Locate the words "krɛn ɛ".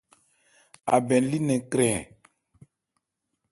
1.71-2.01